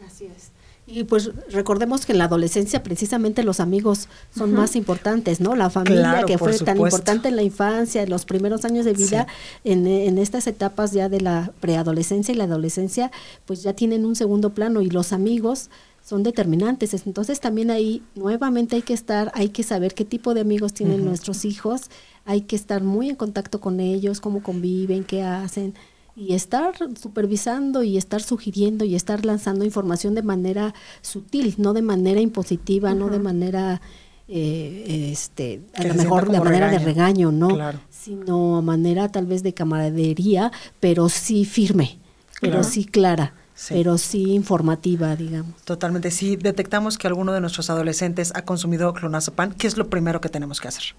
[0.06, 0.50] Así es.
[0.90, 5.54] Y pues recordemos que en la adolescencia precisamente los amigos son más importantes, ¿no?
[5.54, 9.26] La familia que fue tan importante en la infancia, en los primeros años de vida,
[9.64, 13.10] en, en, estas etapas ya de la preadolescencia y la adolescencia,
[13.44, 15.68] pues ya tienen un segundo plano y los amigos
[16.08, 16.94] son determinantes.
[17.06, 21.04] Entonces también ahí nuevamente hay que estar, hay que saber qué tipo de amigos tienen
[21.04, 21.90] nuestros hijos,
[22.24, 25.74] hay que estar muy en contacto con ellos, cómo conviven, qué hacen
[26.16, 31.82] y estar supervisando y estar sugiriendo y estar lanzando información de manera sutil, no de
[31.82, 33.82] manera impositiva, no de manera
[34.28, 37.50] eh, este, a lo mejor de manera de regaño, no,
[37.90, 41.98] sino a manera tal vez de camaradería, pero sí firme,
[42.40, 43.34] pero sí clara
[43.68, 45.54] pero sí informativa, digamos.
[45.62, 46.10] Totalmente.
[46.10, 50.28] Si detectamos que alguno de nuestros adolescentes ha consumido clonazepam, ¿qué es lo primero que
[50.28, 50.94] tenemos que hacer?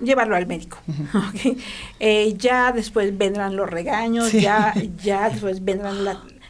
[0.00, 0.78] llevarlo al médico.
[1.98, 6.04] Eh, ya después vendrán los regaños, ya, ya después vendrán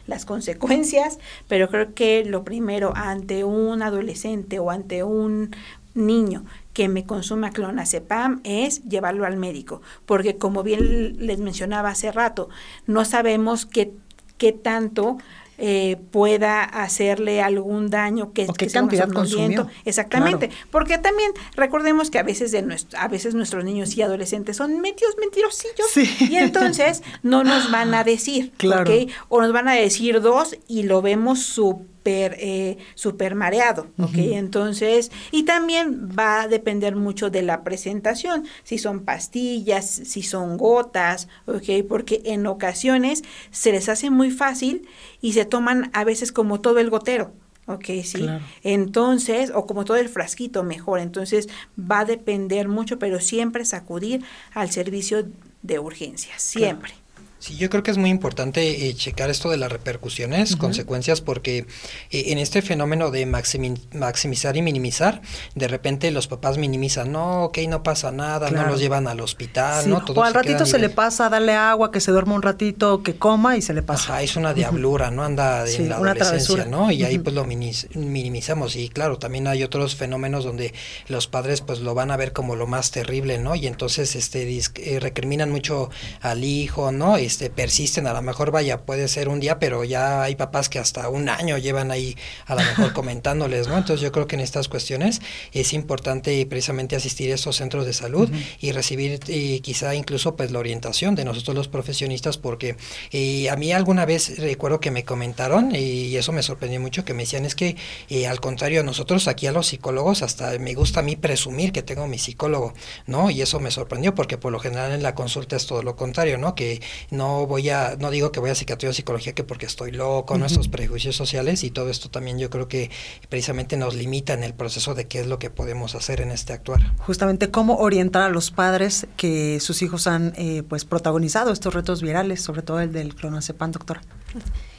[0.05, 5.55] las consecuencias, pero creo que lo primero ante un adolescente o ante un
[5.93, 6.43] niño
[6.73, 12.49] que me consuma clonazepam es llevarlo al médico, porque como bien les mencionaba hace rato,
[12.85, 13.93] no sabemos qué
[14.37, 15.17] qué tanto
[15.59, 19.67] eh, pueda hacerle algún daño que, que sea consumió.
[19.85, 24.57] Exactamente, porque también recordemos que a veces de nuestro, a veces nuestros niños y adolescentes
[24.57, 25.97] son medios mentirosillos.
[26.29, 28.93] Y entonces no nos van a decir, claro.
[29.29, 34.17] O nos van a decir dos y lo vemos súper eh, super mareado, ¿ok?
[34.17, 40.57] Entonces, y también va a depender mucho de la presentación, si son pastillas, si son
[40.57, 41.85] gotas, ¿ok?
[41.87, 44.87] Porque en ocasiones se les hace muy fácil
[45.21, 47.33] y se toman a veces como todo el gotero.
[47.67, 48.25] Ok, sí.
[48.63, 51.01] Entonces, o como todo el frasquito, mejor.
[51.01, 55.27] Entonces, va a depender mucho, pero siempre sacudir al servicio
[55.63, 56.93] de urgencia, siempre.
[57.39, 61.67] Sí, yo creo que es muy importante eh, checar esto de las repercusiones, consecuencias, porque
[62.09, 65.21] eh, en este fenómeno de maximizar y minimizar,
[65.53, 69.87] de repente los papás minimizan, no, ok, no pasa nada, no los llevan al hospital,
[69.89, 70.03] ¿no?
[70.07, 73.55] o al ratito se le pasa, darle agua, que se duerma un ratito, que coma
[73.55, 74.13] y se le pasa.
[74.13, 75.23] Ajá, es una diablura, ¿no?
[75.23, 76.91] Anda en la adolescencia, ¿no?
[76.91, 78.75] Y ahí pues lo minimizamos.
[78.75, 80.73] Y claro, también hay otros fenómenos donde
[81.07, 83.55] los padres pues lo van a ver como lo más terrible, ¿no?
[83.55, 85.89] Y entonces este eh, recriminan mucho
[86.21, 87.17] al hijo, ¿no?
[87.27, 90.79] Este, persisten, a lo mejor vaya, puede ser un día, pero ya hay papás que
[90.79, 93.77] hasta un año llevan ahí a lo mejor comentándoles, ¿no?
[93.77, 97.91] Entonces yo creo que en estas cuestiones es importante precisamente asistir a estos centros de
[97.91, 98.29] salud
[98.61, 102.77] y recibir eh, quizá incluso pues la orientación de nosotros los profesionistas, porque
[103.11, 107.13] eh, a mí alguna vez recuerdo que me comentaron y eso me sorprendió mucho, que
[107.13, 107.75] me decían es que
[108.07, 111.73] eh, al contrario, a nosotros aquí a los psicólogos hasta me gusta a mí presumir
[111.73, 112.73] que tengo mi psicólogo,
[113.05, 113.29] ¿no?
[113.29, 116.37] Y eso me sorprendió porque por lo general en la consulta es todo lo contrario,
[116.37, 116.55] ¿no?
[116.55, 116.79] Que
[117.17, 120.37] no voy a, no digo que voy a psiquiatría o psicología que porque estoy loco,
[120.37, 122.89] nuestros prejuicios sociales y todo esto también yo creo que
[123.27, 126.53] precisamente nos limita en el proceso de qué es lo que podemos hacer en este
[126.53, 126.93] actuar.
[126.99, 132.01] Justamente cómo orientar a los padres que sus hijos han eh, pues protagonizado estos retos
[132.01, 134.01] virales, sobre todo el del clonazepam, doctora.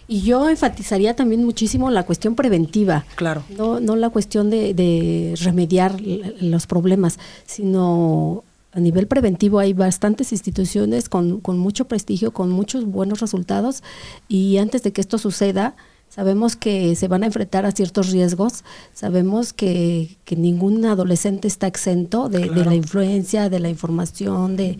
[0.06, 3.04] Y yo enfatizaría también muchísimo la cuestión preventiva.
[3.16, 3.42] Claro.
[3.50, 8.44] No, no la cuestión de, de remediar los problemas, sino
[8.78, 13.82] a nivel preventivo hay bastantes instituciones con, con, mucho prestigio, con muchos buenos resultados
[14.28, 15.74] y antes de que esto suceda,
[16.08, 18.62] sabemos que se van a enfrentar a ciertos riesgos,
[18.94, 24.78] sabemos que, que ningún adolescente está exento de, de, la influencia, de la información, de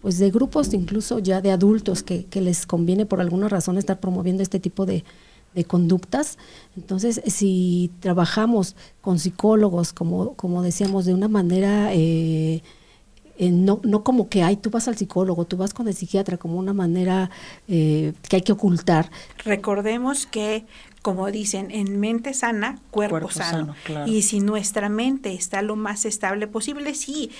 [0.00, 3.98] pues de grupos incluso ya de adultos que, que les conviene por alguna razón estar
[3.98, 5.04] promoviendo este tipo de,
[5.52, 6.38] de conductas.
[6.76, 11.92] Entonces, si trabajamos con psicólogos, como, como decíamos, de una manera...
[11.92, 12.62] Eh,
[13.38, 16.58] no, no como que, ay, tú vas al psicólogo, tú vas con el psiquiatra, como
[16.58, 17.30] una manera
[17.68, 19.10] eh, que hay que ocultar.
[19.44, 20.66] Recordemos que,
[21.02, 23.74] como dicen, en mente sana, cuerpo, sano.
[24.06, 27.30] Y si nuestra mente está lo más estable posible, sí,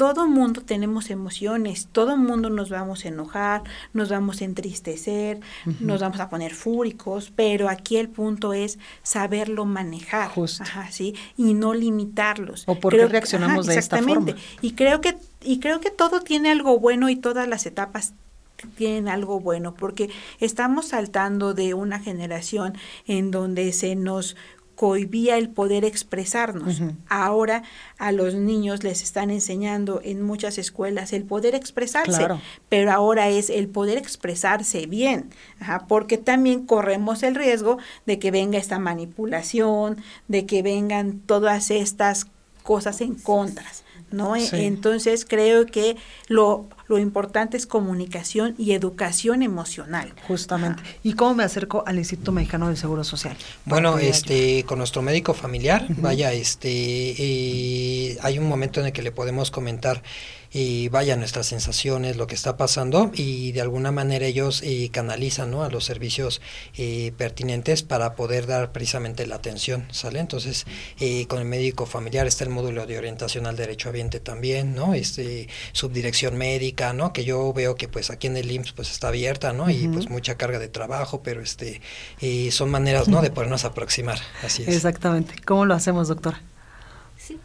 [0.00, 5.40] todo mundo tenemos emociones, todo mundo nos vamos a enojar, nos vamos a entristecer,
[5.78, 11.14] nos vamos a poner fúricos, pero aquí el punto es saberlo manejar, Ajá, ¿sí?
[11.36, 12.64] y no limitarlos.
[12.66, 14.34] O por qué reaccionamos de esta forma.
[14.62, 18.14] Y creo que y creo que todo tiene algo bueno y todas las etapas
[18.76, 22.74] tienen algo bueno, porque estamos saltando de una generación
[23.06, 24.36] en donde se nos
[24.74, 26.80] cohibía el poder expresarnos.
[27.06, 27.64] Ahora
[27.98, 32.26] a los niños les están enseñando en muchas escuelas el poder expresarse,
[32.70, 35.28] pero ahora es el poder expresarse bien,
[35.86, 37.76] porque también corremos el riesgo
[38.06, 39.98] de que venga esta manipulación,
[40.28, 42.26] de que vengan todas estas
[42.62, 43.84] cosas en contras.
[44.10, 44.34] ¿No?
[44.36, 45.96] Entonces creo que
[46.28, 50.12] lo, lo importante es comunicación y educación emocional.
[50.26, 50.82] Justamente.
[51.02, 53.36] ¿Y cómo me acerco al Instituto Mexicano del Seguro Social?
[53.64, 59.02] Bueno, este, con nuestro médico familiar, vaya, este, eh, hay un momento en el que
[59.02, 60.02] le podemos comentar
[60.52, 65.50] y vaya nuestras sensaciones, lo que está pasando y de alguna manera ellos eh, canalizan
[65.50, 65.62] ¿no?
[65.62, 66.40] a los servicios
[66.76, 70.18] eh, pertinentes para poder dar precisamente la atención, ¿sale?
[70.18, 70.66] Entonces,
[70.98, 74.94] eh, con el médico familiar está el módulo de orientación al derecho ambiente también, ¿no?
[74.94, 77.12] Este, subdirección médica, ¿no?
[77.12, 79.70] Que yo veo que pues aquí en el IMSS pues está abierta, ¿no?
[79.70, 81.80] Y pues mucha carga de trabajo, pero este,
[82.50, 83.22] son maneras, ¿no?
[83.22, 84.68] De podernos aproximar, así es.
[84.68, 85.34] Exactamente.
[85.44, 86.42] ¿Cómo lo hacemos, doctora?
[87.16, 87.38] Sí,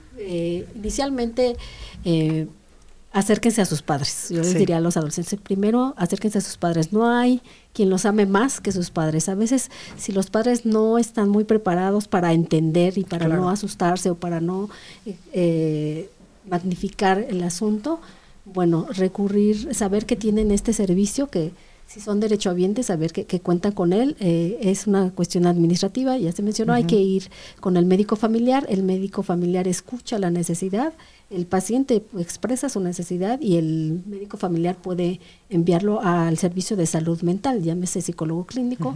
[0.76, 1.56] inicialmente
[3.16, 4.28] acérquense a sus padres.
[4.30, 6.92] Yo les diría a los adolescentes, primero acérquense a sus padres.
[6.92, 9.30] No hay quien los ame más que sus padres.
[9.30, 14.10] A veces, si los padres no están muy preparados para entender y para no asustarse
[14.10, 14.70] o para no
[15.32, 16.10] eh,
[16.50, 18.02] magnificar el asunto,
[18.44, 21.54] bueno, recurrir, saber que tienen este servicio que
[21.88, 24.16] si son derechohabientes, saber que, que cuentan con él.
[24.20, 28.66] Eh, es una cuestión administrativa, ya se mencionó, hay que ir con el médico familiar,
[28.70, 30.94] el médico familiar escucha la necesidad
[31.32, 35.20] el paciente expresa su necesidad y el médico familiar puede
[35.50, 38.96] enviarlo al servicio de salud mental, llámese psicólogo clínico,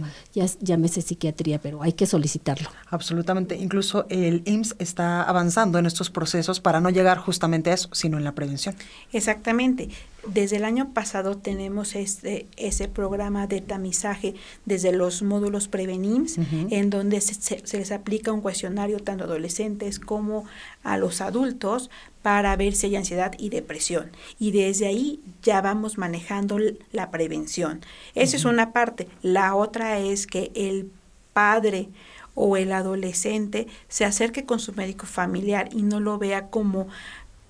[0.60, 2.68] llámese psiquiatría, pero hay que solicitarlo.
[2.88, 3.56] Absolutamente.
[3.56, 8.16] Incluso el IMSS está avanzando en estos procesos para no llegar justamente a eso, sino
[8.16, 8.76] en la prevención.
[9.12, 9.88] Exactamente.
[10.26, 14.34] Desde el año pasado tenemos este, ese programa de tamizaje
[14.66, 16.38] desde los módulos Prevenims,
[16.70, 20.44] en donde se, se, les aplica un cuestionario tanto a adolescentes como
[20.82, 21.90] a los adultos
[22.22, 24.10] para ver si hay ansiedad y depresión.
[24.38, 26.58] Y desde ahí ya vamos manejando
[26.92, 27.80] la prevención.
[28.14, 29.08] Esa es una parte.
[29.22, 30.90] La otra es que el
[31.32, 31.88] padre
[32.34, 36.88] o el adolescente se acerque con su médico familiar y no lo vea como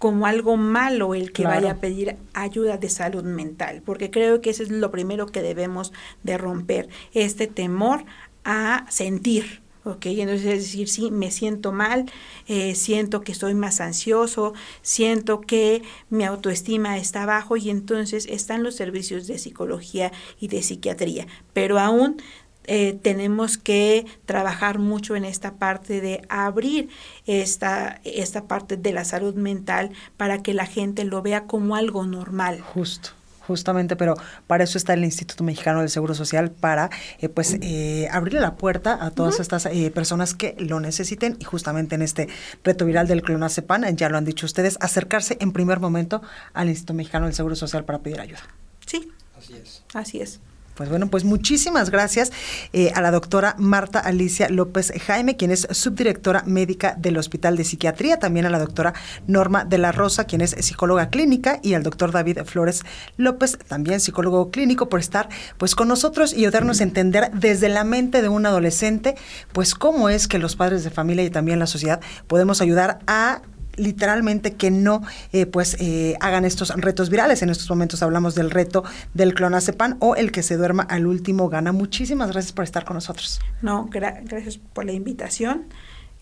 [0.00, 4.48] como algo malo el que vaya a pedir ayuda de salud mental, porque creo que
[4.48, 8.06] eso es lo primero que debemos de romper, este temor
[8.42, 10.06] a sentir, ¿ok?
[10.06, 12.10] Entonces es decir, sí, me siento mal,
[12.48, 18.62] eh, siento que estoy más ansioso, siento que mi autoestima está bajo y entonces están
[18.62, 22.16] los servicios de psicología y de psiquiatría, pero aún
[22.64, 26.88] eh, tenemos que trabajar mucho en esta parte de abrir
[27.26, 32.06] esta, esta parte de la salud mental para que la gente lo vea como algo
[32.06, 32.60] normal.
[32.60, 33.10] Justo
[33.46, 34.14] justamente, pero
[34.46, 36.88] para eso está el Instituto Mexicano del Seguro Social, para
[37.18, 41.96] eh, pues eh, abrirle la puerta a todas estas personas que lo necesiten y justamente
[41.96, 42.28] en este
[42.62, 46.94] reto viral del clonazepam, ya lo han dicho ustedes, acercarse en primer momento al Instituto
[46.94, 48.40] Mexicano del Seguro Social para pedir ayuda.
[48.86, 49.10] Sí.
[49.36, 49.82] Así es.
[49.94, 50.40] Así es.
[50.80, 52.32] Pues bueno, pues muchísimas gracias
[52.72, 57.64] eh, a la doctora Marta Alicia López Jaime, quien es subdirectora médica del Hospital de
[57.64, 58.94] Psiquiatría, también a la doctora
[59.26, 62.82] Norma de la Rosa, quien es psicóloga clínica, y al doctor David Flores
[63.18, 65.28] López, también psicólogo clínico, por estar
[65.58, 69.16] pues con nosotros y ayudarnos a entender desde la mente de un adolescente,
[69.52, 73.42] pues cómo es que los padres de familia y también la sociedad podemos ayudar a
[73.80, 75.02] literalmente que no
[75.32, 77.42] eh, pues eh, hagan estos retos virales.
[77.42, 81.48] En estos momentos hablamos del reto del clonazepam o el que se duerma al último
[81.48, 81.72] gana.
[81.72, 83.40] Muchísimas gracias por estar con nosotros.
[83.62, 85.64] No, gracias por la invitación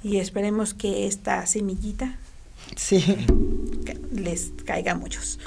[0.02, 2.16] y esperemos que esta semillita
[2.76, 3.02] Sí.
[4.12, 5.38] les caiga a muchos.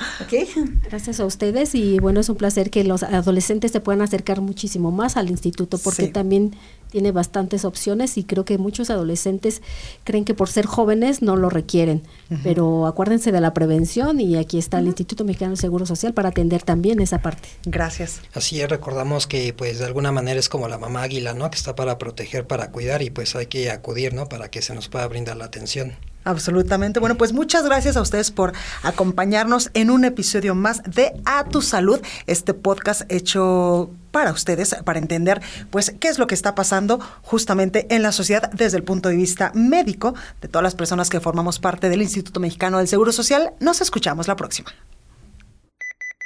[0.89, 4.91] Gracias a ustedes y bueno, es un placer que los adolescentes se puedan acercar muchísimo
[4.91, 6.55] más al instituto porque también
[6.91, 9.61] tiene bastantes opciones y creo que muchos adolescentes
[10.03, 12.03] creen que por ser jóvenes no lo requieren,
[12.43, 16.29] pero acuérdense de la prevención y aquí está el Instituto Mexicano de Seguro Social para
[16.29, 17.49] atender también esa parte.
[17.65, 18.21] Gracias.
[18.33, 21.49] Así es, recordamos que pues de alguna manera es como la mamá águila, ¿no?
[21.49, 24.27] Que está para proteger, para cuidar y pues hay que acudir, ¿no?
[24.27, 25.93] Para que se nos pueda brindar la atención.
[26.23, 26.99] Absolutamente.
[26.99, 28.53] Bueno, pues muchas gracias a ustedes por
[28.83, 34.99] acompañarnos en un episodio más de A Tu Salud, este podcast hecho para ustedes, para
[34.99, 35.41] entender
[35.71, 39.15] pues qué es lo que está pasando justamente en la sociedad desde el punto de
[39.15, 43.53] vista médico de todas las personas que formamos parte del Instituto Mexicano del Seguro Social.
[43.59, 44.71] Nos escuchamos la próxima.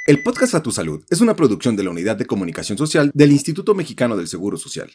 [0.06, 3.32] El podcast A Tu Salud es una producción de la Unidad de Comunicación Social del
[3.32, 4.92] Instituto Mexicano del Seguro Social.